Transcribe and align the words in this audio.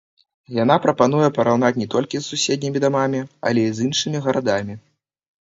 Яна 0.63 0.77
прапануе 0.85 1.27
параўнаць 1.37 1.71
не 1.81 1.87
толькі 1.95 2.21
з 2.21 2.25
суседнімі 2.33 2.83
дамамі, 2.87 3.21
але 3.51 3.67
і 3.67 3.71
з 3.77 3.87
іншымі 3.91 4.25
гарадамі. 4.27 4.81